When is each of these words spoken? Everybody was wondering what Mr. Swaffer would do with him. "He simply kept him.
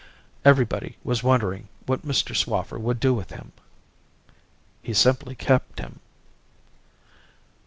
Everybody 0.43 0.97
was 1.03 1.21
wondering 1.21 1.67
what 1.85 2.01
Mr. 2.03 2.35
Swaffer 2.35 2.79
would 2.79 2.99
do 2.99 3.13
with 3.13 3.29
him. 3.29 3.51
"He 4.81 4.95
simply 4.95 5.35
kept 5.35 5.77
him. 5.77 5.99